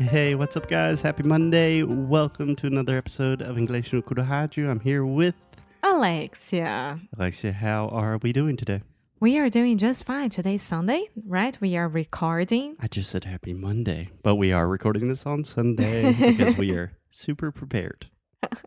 [0.00, 1.02] Hey, what's up, guys?
[1.02, 1.82] Happy Monday.
[1.82, 4.70] Welcome to another episode of English no Kurohaju.
[4.70, 5.34] I'm here with
[5.82, 6.98] Alexia.
[7.18, 7.52] Alexia.
[7.52, 8.80] How are we doing today?
[9.20, 10.30] We are doing just fine.
[10.30, 11.60] Today's Sunday, right?
[11.60, 12.76] We are recording.
[12.80, 16.92] I just said happy Monday, but we are recording this on Sunday because we are
[17.10, 18.08] super prepared.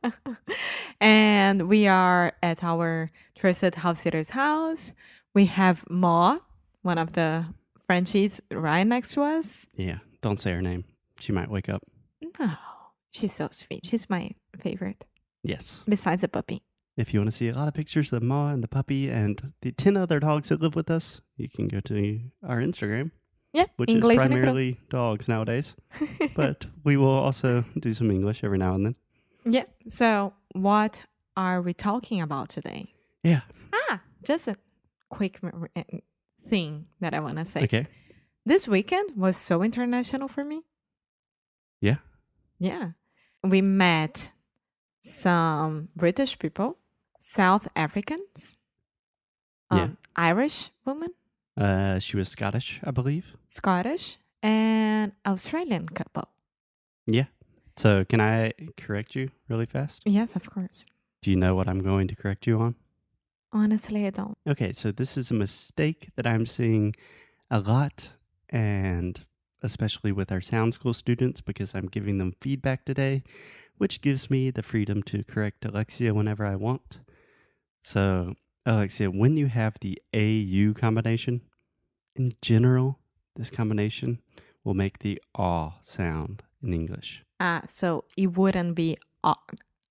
[1.01, 4.93] and we are at our trusted house sitter's house.
[5.33, 6.37] We have Ma,
[6.83, 7.47] one of the
[7.87, 9.65] Frenchies, right next to us.
[9.75, 10.85] Yeah, don't say her name.
[11.23, 11.83] She might wake up.
[12.39, 12.51] No,
[13.11, 13.85] she's so sweet.
[13.85, 15.05] She's my favorite,
[15.41, 15.83] Yes.
[15.87, 16.63] besides the puppy.
[16.97, 19.09] If you want to see a lot of pictures of the Ma and the puppy
[19.09, 23.11] and the 10 other dogs that live with us, you can go to our Instagram,
[23.53, 25.75] Yeah, which English is primarily dogs nowadays.
[26.35, 28.95] but we will also do some English every now and then.
[29.45, 29.63] yeah.
[29.87, 31.03] So, what
[31.37, 32.85] are we talking about today?
[33.23, 33.41] Yeah.
[33.73, 34.55] Ah, just a
[35.09, 35.83] quick m- uh,
[36.49, 37.63] thing that I want to say.
[37.63, 37.87] Okay.
[38.45, 40.61] This weekend was so international for me.
[41.83, 41.97] Yeah.
[42.59, 42.91] Yeah.
[43.43, 44.31] We met
[45.01, 46.77] some British people,
[47.19, 48.57] South Africans,
[49.69, 49.89] um, Yeah.
[50.15, 51.09] Irish woman,
[51.57, 53.35] Uh, she was Scottish, I believe.
[53.49, 56.27] Scottish, and Australian couple.
[57.05, 57.25] Yeah.
[57.77, 60.01] So can I correct you really fast?
[60.05, 60.85] Yes, of course.
[61.21, 62.75] Do you know what I'm going to correct you on?
[63.51, 64.37] Honestly, I don't.
[64.47, 66.95] Okay, so this is a mistake that I'm seeing
[67.51, 68.09] a lot,
[68.49, 69.23] and
[69.63, 73.23] especially with our sound school students, because I'm giving them feedback today,
[73.77, 76.99] which gives me the freedom to correct Alexia whenever I want.
[77.83, 78.35] So,
[78.65, 81.41] Alexia, when you have the AU combination,
[82.15, 82.99] in general,
[83.35, 84.19] this combination
[84.63, 87.23] will make the aw sound in English.
[87.39, 89.35] Ah, so it wouldn't be Au-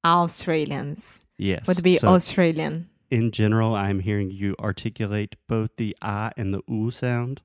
[0.04, 1.20] Australians.
[1.38, 1.66] Yes.
[1.66, 2.88] Would be so Australian.
[3.10, 7.42] in general, I'm hearing you articulate both the ah and the oo sound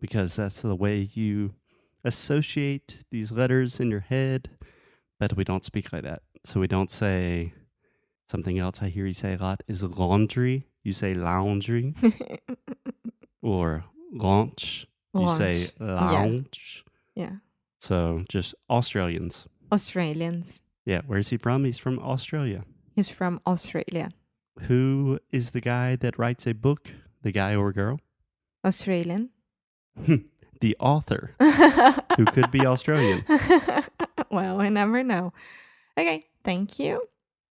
[0.00, 1.54] because that's the way you
[2.06, 4.50] associate these letters in your head.
[5.18, 6.22] But we don't speak like that.
[6.44, 7.52] So we don't say
[8.30, 10.66] something else I hear you say a lot is laundry.
[10.84, 11.94] You say laundry
[13.42, 14.86] or launch.
[15.14, 16.84] You say lounge.
[17.14, 17.36] Yeah.
[17.80, 19.46] So just Australians.
[19.72, 20.60] Australians.
[20.84, 21.00] Yeah.
[21.06, 21.64] Where's he from?
[21.64, 22.64] He's from Australia.
[22.94, 24.10] He's from Australia.
[24.68, 26.90] Who is the guy that writes a book?
[27.22, 28.00] The guy or girl?
[28.64, 29.30] Australian.
[30.04, 30.16] Hmm.
[30.60, 31.34] The author
[32.16, 33.24] who could be Australian.
[34.30, 35.32] well, I never know.
[35.98, 37.02] Okay, thank you.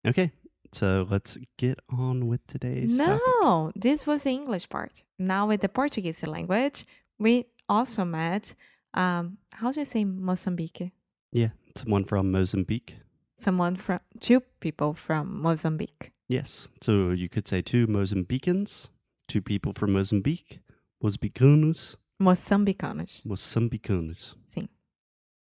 [0.06, 0.32] Okay,
[0.72, 3.20] so let's get on with today's topic.
[3.42, 5.02] No, this was the English part.
[5.18, 6.84] Now with the Portuguese language,
[7.18, 8.54] we also met.
[8.94, 10.90] Um, how do you say Mozambique?
[11.32, 12.96] Yeah, someone from Mozambique.
[13.36, 16.12] Someone from two people from Mozambique.
[16.28, 18.88] Yes, so you could say two Mozambicans,
[19.26, 20.60] two people from Mozambique,
[21.02, 23.22] Mozambicanos, Moçambicanos.
[23.24, 24.36] Moçambicanos.
[24.46, 24.68] Sim.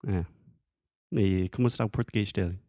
[0.08, 0.26] É.
[1.12, 2.60] E como está o português dele?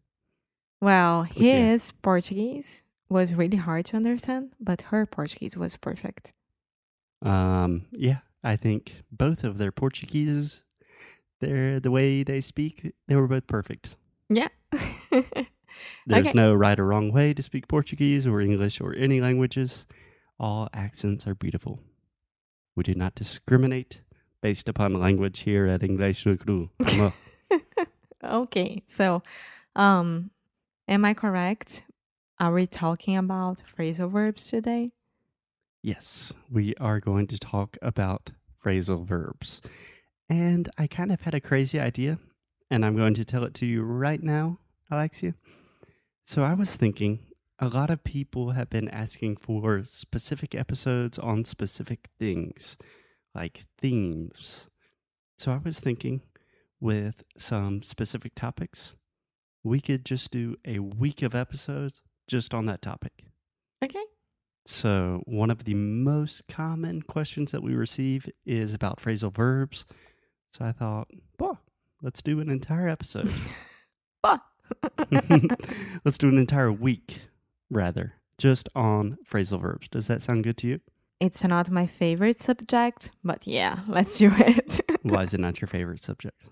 [0.80, 1.72] Well, Okay.
[1.72, 6.32] his Portuguese was really hard to understand, but her Portuguese was perfect.
[7.22, 10.62] Um, yeah, I think both of their Portuguese,
[11.40, 13.96] their the way they speak, they were both perfect.
[14.28, 14.48] Yeah.
[16.06, 16.32] There's Okay.
[16.34, 19.86] no right or wrong way to speak Portuguese or English or any languages.
[20.38, 21.80] All accents are beautiful.
[22.76, 24.02] We do not discriminate
[24.42, 26.70] based upon language here at English Cru.
[28.24, 29.22] Okay, so
[29.74, 30.30] um
[30.88, 31.84] am I correct?
[32.38, 34.90] Are we talking about phrasal verbs today?
[35.82, 38.30] yes, we are going to talk about
[38.62, 39.60] phrasal verbs.
[40.28, 42.18] And I kind of had a crazy idea,
[42.68, 44.58] and I'm going to tell it to you right now,
[44.90, 45.34] Alexia.
[46.26, 47.20] So I was thinking
[47.58, 52.76] a lot of people have been asking for specific episodes on specific things,
[53.34, 54.68] like themes.
[55.38, 56.22] So I was thinking
[56.80, 58.94] with some specific topics,
[59.64, 63.24] we could just do a week of episodes just on that topic.
[63.82, 64.04] Okay.
[64.66, 69.86] So, one of the most common questions that we receive is about phrasal verbs.
[70.52, 71.08] So, I thought,
[71.38, 71.60] well,
[72.02, 73.32] let's do an entire episode.
[74.22, 74.38] Bah.
[76.04, 77.20] let's do an entire week,
[77.70, 79.88] rather, just on phrasal verbs.
[79.88, 80.80] Does that sound good to you?
[81.20, 84.80] It's not my favorite subject, but yeah, let's do it.
[85.02, 86.42] Why is it not your favorite subject?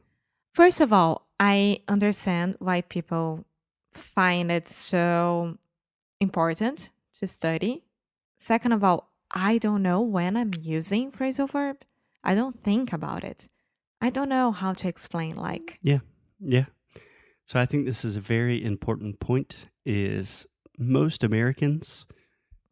[0.54, 3.44] First of all, I understand why people
[3.92, 5.58] find it so
[6.20, 7.82] important to study.
[8.38, 11.78] Second of all, I don't know when I'm using phrasal verb.
[12.22, 13.48] I don't think about it.
[14.00, 16.00] I don't know how to explain like Yeah.
[16.38, 16.66] Yeah.
[17.46, 20.46] So I think this is a very important point is
[20.78, 22.06] most Americans,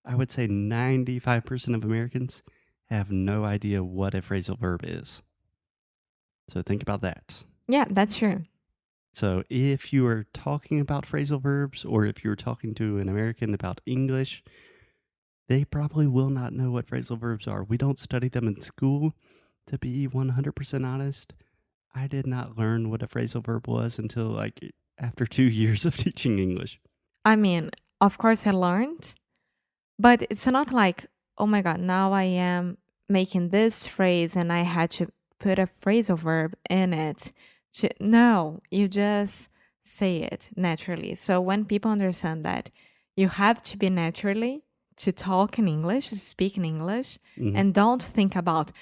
[0.05, 2.43] I would say 95% of Americans
[2.91, 5.23] have no idea what a phrasal verb is.
[6.49, 7.45] So think about that.
[7.69, 8.45] Yeah, that's true.
[9.15, 13.55] So if you are talking about phrasal verbs or if you're talking to an American
[13.55, 14.43] about English,
[15.49, 17.63] they probably will not know what phrasal verbs are.
[17.63, 19.15] We don't study them in school.
[19.69, 21.35] To be 100% honest,
[21.95, 24.61] I did not learn what a phrasal verb was until like
[24.99, 26.81] after 2 years of teaching English.
[27.25, 27.71] I mean,
[28.07, 29.15] of course I learned,
[29.99, 31.07] but it's not like,
[31.39, 32.77] oh my god, now I am
[33.09, 35.05] making this phrase and I had to
[35.39, 37.33] put a phrasal verb in it.
[37.79, 39.49] To, no, you just
[39.83, 41.15] say it naturally.
[41.15, 42.71] So when people understand that
[43.17, 44.63] you have to be naturally
[44.97, 47.57] to talk in English, to speak in English, Mhm.
[47.59, 48.73] and don't think about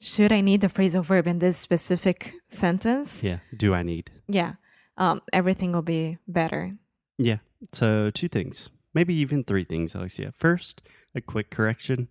[0.00, 3.24] should I need the phrasal verb in this specific sentence?
[3.24, 4.10] yeah, do I need?
[4.28, 4.52] Yeah,
[4.96, 6.70] um, everything will be better.
[7.18, 7.38] Yeah.
[7.72, 10.32] So, two things, maybe even three things, Alexia.
[10.36, 10.80] First,
[11.14, 12.08] a quick correction.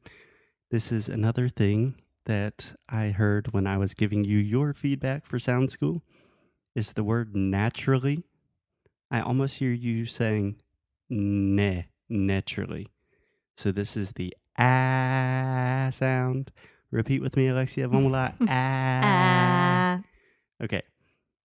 [0.71, 1.95] This is another thing
[2.25, 6.03] that I heard when I was giving you your feedback for Sound School
[6.75, 8.23] is the word naturally.
[9.09, 10.57] I almost hear you saying
[11.09, 12.87] ne, naturally.
[13.55, 16.51] So, this is the ah sound.
[16.91, 17.87] Repeat with me, Alexia.
[17.87, 18.33] Vamos lá.
[18.41, 19.99] Ah.
[20.01, 20.01] Ah,
[20.63, 20.81] Okay.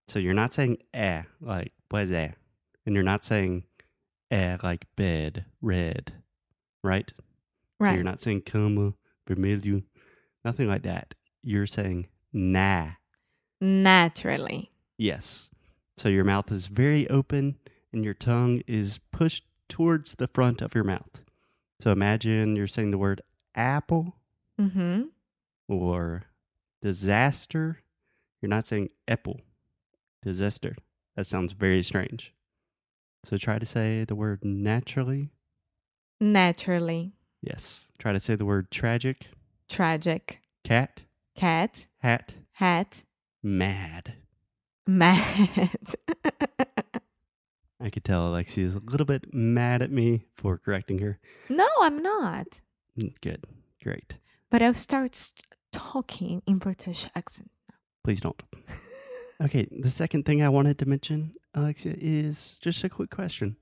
[0.09, 2.31] So you're not saying eh like was eh,
[2.85, 3.63] and you're not saying
[4.33, 6.13] eh like bed, red,
[6.83, 7.11] right?
[7.17, 7.23] So
[7.79, 7.95] right.
[7.95, 8.93] you're not saying cama,
[9.29, 9.83] vermelho,
[10.43, 11.13] nothing like that.
[11.43, 12.91] You're saying nah.
[13.61, 14.71] Naturally.
[14.97, 15.49] Yes.
[15.97, 17.55] So your mouth is very open
[17.91, 21.21] and your tongue is pushed towards the front of your mouth.
[21.79, 23.21] So imagine you're saying the word
[23.55, 24.15] apple
[24.61, 25.03] Mm-hmm.
[25.67, 26.23] or
[26.81, 27.81] disaster.
[28.41, 29.41] You're not saying apple,
[30.21, 30.75] disaster.
[31.15, 32.33] That sounds very strange.
[33.23, 35.31] So try to say the word naturally.
[36.19, 37.13] Naturally.
[37.41, 37.87] Yes.
[37.97, 39.27] Try to say the word tragic,
[39.69, 40.39] Tragic.
[40.63, 41.03] cat,
[41.35, 41.87] Cat.
[41.99, 43.03] hat, Hat.
[43.41, 44.15] mad.
[44.85, 45.95] Mad.
[47.81, 51.19] I could tell Alexia is a little bit mad at me for correcting her.
[51.49, 52.61] no, I'm not.
[52.97, 53.45] Mm, Good.
[53.81, 54.15] Great.
[54.49, 55.41] But I'll start st-
[55.73, 57.51] talking in British accent.
[58.03, 58.41] Please don't.
[59.41, 63.57] Okay, the second thing I wanted to mention, Alexia, is just a quick question.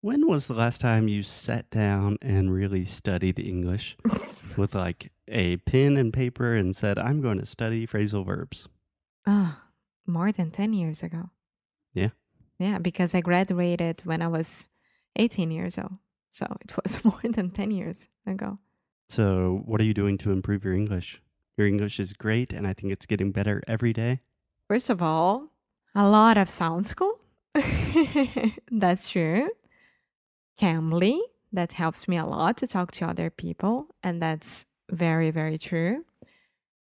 [0.00, 3.96] When was the last time you sat down and really studied English
[4.56, 8.68] with like a pen and paper and said, I'm going to study phrasal verbs?
[9.26, 9.64] Ah,
[10.06, 11.30] more than 10 years ago.
[11.92, 12.10] Yeah.
[12.58, 14.66] Yeah, because I graduated when I was
[15.16, 15.98] 18 years old.
[16.30, 18.58] So it was more than 10 years ago.
[19.08, 21.22] So, what are you doing to improve your English?
[21.56, 24.20] Your English is great, and I think it's getting better every day.
[24.68, 25.52] First of all,
[25.94, 27.20] a lot of sound school.
[28.70, 29.50] That's true.
[30.60, 31.18] Cambly,
[31.52, 33.88] that helps me a lot to talk to other people.
[34.02, 36.04] And that's very, very true.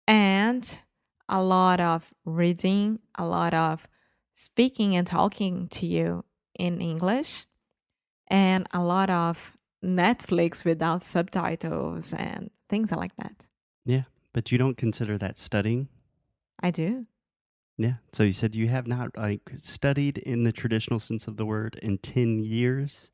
[0.07, 0.79] And
[1.29, 3.87] a lot of reading, a lot of
[4.33, 6.25] speaking and talking to you
[6.57, 7.45] in English,
[8.28, 13.45] and a lot of Netflix without subtitles and things like that.
[13.85, 15.87] Yeah, but you don't consider that studying?
[16.61, 17.06] I do.
[17.78, 17.95] Yeah.
[18.13, 21.80] So you said you have not like studied in the traditional sense of the word
[21.81, 23.11] in 10 years.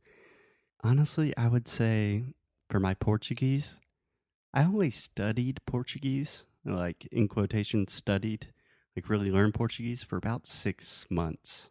[0.83, 2.23] Honestly, I would say
[2.69, 3.75] for my Portuguese,
[4.53, 8.47] I only studied Portuguese, like in quotation studied,
[8.95, 11.69] like really learned Portuguese for about 6 months.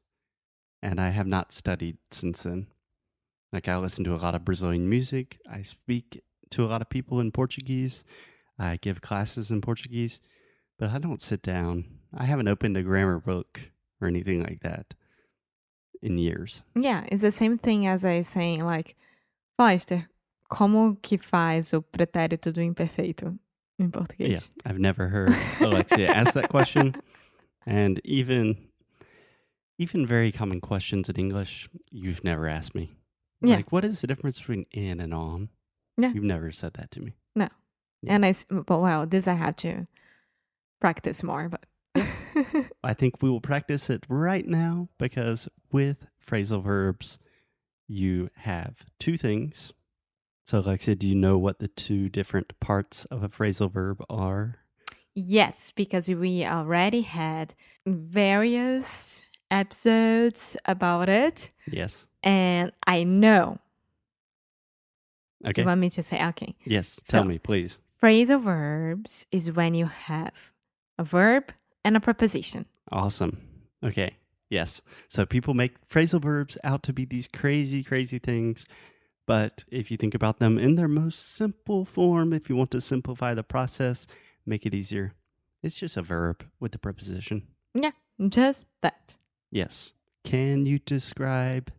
[0.83, 2.69] And I have not studied since then.
[3.53, 6.91] Like I listen to a lot of Brazilian music, I speak to a lot of
[6.91, 8.05] people in Portuguese,
[8.59, 10.21] I give classes in Portuguese
[10.79, 11.85] but I don't sit down.
[12.17, 13.61] I haven't opened a grammar book
[14.01, 14.95] or anything like that
[16.03, 16.63] in years.
[16.75, 18.97] Yeah, it's the same thing as I saying like,
[19.57, 20.09] Foster,
[20.49, 23.39] como que faz o pretérito do imperfeito
[23.79, 24.51] in Portuguese?
[24.55, 26.95] Yeah, I've never heard Alexia ask that question,
[27.67, 28.57] and even
[29.79, 32.97] even very common questions in English, you've never asked me.
[33.43, 33.57] Yeah.
[33.57, 35.51] Like, what is the difference between in and on?
[35.99, 36.13] Yeah.
[36.13, 37.13] You've never said that to me.
[37.35, 37.49] No.
[38.07, 39.87] And I, but well, this I have to
[40.81, 41.49] practice more.
[41.49, 41.65] But
[42.85, 47.19] I think we will practice it right now because with phrasal verbs,
[47.89, 49.73] you have two things.
[50.45, 54.57] So, Alexia, do you know what the two different parts of a phrasal verb are?
[55.15, 57.55] Yes, because we already had
[57.87, 61.51] various episodes about it.
[61.71, 62.07] Yes.
[62.23, 63.59] And I know.
[65.47, 65.63] Okay.
[65.63, 66.23] You want me to say?
[66.29, 66.55] Okay.
[66.65, 67.01] yes.
[67.07, 67.79] Tell So- me, please.
[68.03, 70.53] Phrasal verbs is when you have
[70.99, 71.51] a verb
[71.87, 72.67] and a preposition.
[72.91, 73.41] Awesome.
[73.85, 74.17] Okay.
[74.51, 74.83] Yes.
[75.09, 78.67] So people make phrasal verbs out to be these crazy, crazy things.
[79.25, 82.81] But if you think about them in their most simple form, if you want to
[82.81, 84.09] simplify the process,
[84.45, 85.15] make it easier,
[85.63, 87.43] it's just a verb with the preposition.
[87.73, 87.93] Yeah,
[88.29, 89.17] just that.
[89.53, 89.93] Yes.
[90.25, 91.73] Can you describe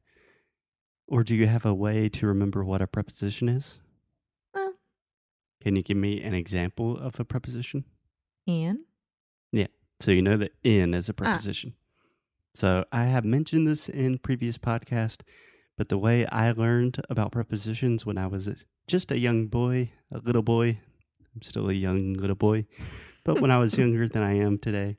[1.05, 3.79] or do you have a way to remember what a preposition is?
[4.53, 4.71] Uh.
[5.61, 7.83] Can you give me an example of a preposition?
[8.45, 8.79] And
[9.99, 11.15] So you know that in is a ah.
[11.15, 11.73] preposition.
[12.53, 15.21] So I have mentioned this in previous podcast,
[15.77, 18.49] but the way I learned about prepositions when I was
[18.87, 20.79] just a young boy, a little boy,
[21.35, 22.65] I'm still a young little boy,
[23.23, 24.97] but when I was younger than I am today,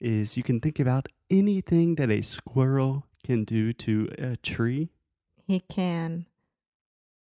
[0.00, 4.90] is you can think about anything that a squirrel can do to a tree.
[5.46, 6.26] he can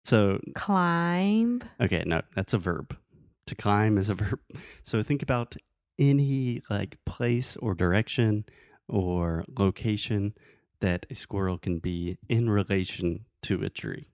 [0.04, 1.64] So climb.
[1.80, 2.98] Okay, no, that's a verb.
[3.48, 4.40] To climb is a verb.
[4.84, 5.56] So think about
[6.00, 8.46] any like place or direction
[8.88, 10.34] or location
[10.82, 14.08] that a squirrel can be in relation to a tree.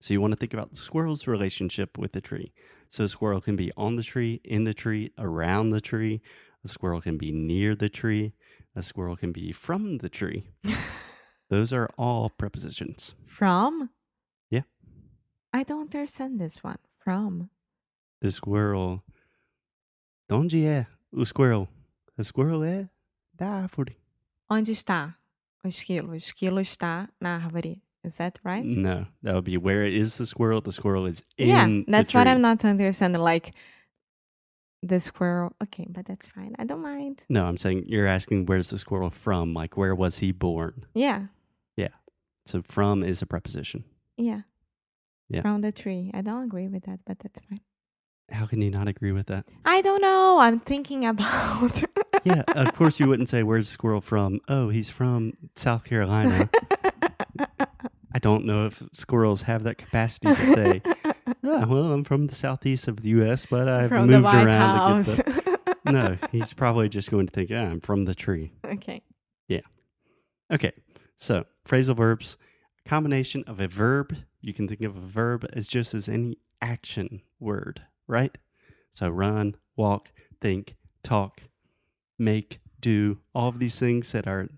[0.00, 2.52] So you want to think about the squirrel's relationship with the tree.
[2.90, 6.20] So a squirrel can be on the tree, in the tree, around the tree.
[6.64, 8.32] A squirrel can be near the tree.
[8.74, 10.44] A squirrel can be from the tree.
[11.48, 13.14] Those are all prepositions.
[13.24, 13.90] From?
[14.50, 14.62] Yeah.
[15.52, 16.78] I don't understand this one.
[16.98, 17.50] From.
[18.20, 19.02] The squirrel.
[20.28, 21.68] Onde é o squirrel?
[22.18, 22.88] A squirrel é
[23.34, 23.96] da árvore.
[24.50, 25.16] Onde está
[25.64, 26.10] o esquilo?
[26.12, 27.82] O esquilo está na árvore.
[28.04, 28.64] Is that right?
[28.64, 30.60] No, that would be where is the squirrel?
[30.60, 32.28] The squirrel is in yeah, that's what.
[32.28, 33.20] I'm not understanding.
[33.20, 33.50] Like
[34.82, 35.52] the squirrel.
[35.64, 36.54] Okay, but that's fine.
[36.58, 37.22] I don't mind.
[37.28, 39.54] No, I'm saying you're asking where's the squirrel from?
[39.54, 40.86] Like where was he born?
[40.94, 41.26] Yeah.
[41.76, 41.94] Yeah,
[42.46, 43.84] So from is a preposition.
[44.16, 44.42] yeah.
[45.28, 45.42] Yeah.
[45.42, 46.12] From the tree.
[46.14, 47.60] I don't agree with that, but that's fine.
[48.30, 49.44] How can you not agree with that?
[49.64, 50.38] I don't know.
[50.38, 51.82] I'm thinking about.
[52.24, 54.40] Yeah, of course you wouldn't say where's the squirrel from?
[54.48, 56.50] Oh, he's from South Carolina.
[58.12, 61.12] I don't know if squirrels have that capacity to say, "Ah,
[61.68, 65.16] well, I'm from the southeast of the U.S., but I've From moved around House.
[65.16, 68.52] to get the no, he's probably just going to think, yeah, I'm from the tree.
[68.64, 69.02] okay.
[69.46, 69.60] Yeah.
[70.52, 70.72] Okay,
[71.18, 72.36] so phrasal verbs,
[72.86, 74.16] combination of a verb.
[74.40, 78.36] You can think of a verb as just as any action word, right?
[78.94, 80.08] So run, walk,
[80.40, 81.42] think, talk,
[82.18, 84.48] make, do, all of these things that are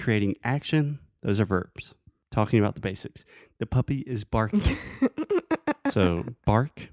[0.00, 1.94] creating action, those are verbs.
[2.30, 3.24] Talking about the basics.
[3.58, 4.62] The puppy is barking.
[5.90, 6.88] so bark,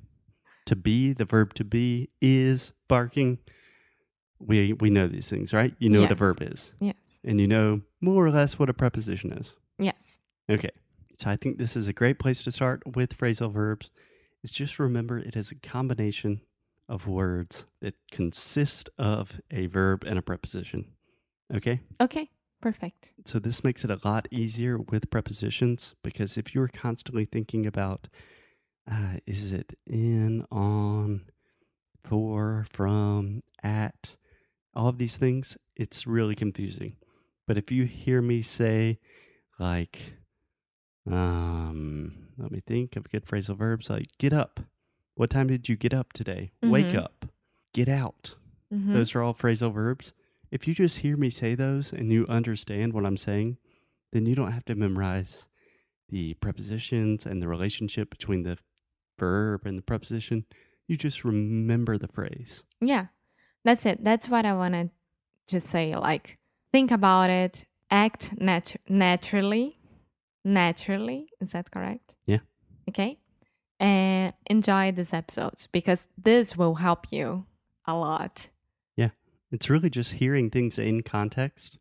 [0.65, 3.39] to be, the verb to be is barking.
[4.39, 5.73] We we know these things, right?
[5.79, 6.95] You know what a verb is yes.
[7.23, 9.55] and you know more or less what a preposition is.
[9.77, 10.19] Yes.
[10.49, 10.71] Okay.
[11.19, 13.89] So I think this is a great place to start with phrasal verbs.
[14.45, 16.41] Is just remember it is a combination
[16.87, 20.85] of words that consist of a verb and a preposition.
[21.51, 21.79] Okay?
[21.99, 22.29] Okay.
[22.61, 23.13] Perfect.
[23.25, 28.07] So this makes it a lot easier with prepositions because if you're constantly thinking about
[28.87, 31.25] uh, is it in, on,
[32.03, 34.15] for, from, at,
[34.75, 36.97] all of these things, it's really confusing.
[37.47, 38.99] But if you hear me say,
[39.57, 40.13] like,
[41.09, 44.59] um, let me think of good phrasal verbs like get up.
[45.15, 46.51] What time did you get up today?
[46.61, 46.97] Wake Mhm.
[46.97, 47.25] up.
[47.73, 48.35] Get out.
[48.73, 48.93] Mhm.
[48.93, 50.13] Those are all phrasal verbs.
[50.51, 53.57] If you just hear me say those and you understand what I'm saying,
[54.11, 55.45] then you don't have to memorize
[56.09, 58.57] the prepositions and the relationship between the
[59.17, 60.45] verb and the preposition.
[60.87, 62.63] You just remember the phrase.
[62.79, 63.07] Yeah,
[63.63, 64.03] that's it.
[64.03, 64.91] That's what I wanted
[65.47, 65.95] to say.
[65.95, 66.37] Like,
[66.71, 69.74] think about it, act nat- naturally.
[70.45, 71.27] Naturally.
[71.41, 72.13] Is that correct?
[72.25, 72.39] Yeah.
[72.87, 73.17] Okay.
[73.79, 77.45] And enjoy these episodes because this will help you
[77.85, 78.49] a lot.
[78.95, 79.09] Yeah.
[79.51, 81.77] It's really just hearing things in context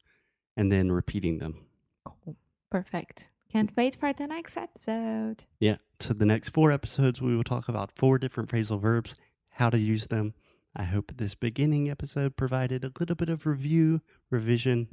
[0.56, 1.66] and then repeating them.
[2.04, 2.37] Cool.
[2.71, 3.28] Perfect.
[3.52, 5.44] Can't wait for the next episode.
[5.61, 5.76] Yeah.
[6.00, 9.14] So the next four episodes, we will talk about four different phrasal verbs,
[9.50, 10.35] how to use them.
[10.75, 14.88] I hope this beginning episode provided a little bit of review, revision.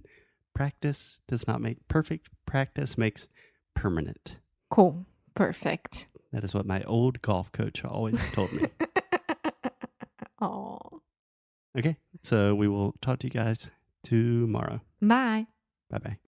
[0.54, 3.28] Practice does not make perfect, practice makes
[3.76, 4.36] permanent.
[4.70, 5.06] Cool.
[5.34, 6.08] Perfect.
[6.32, 8.68] That is what my old golf coach always told me.
[10.42, 10.80] oh.
[11.78, 11.98] Okay.
[12.24, 13.70] So we will talk to you guys
[14.04, 14.82] tomorrow.
[15.02, 15.48] Bye.
[15.90, 16.18] Bye bye.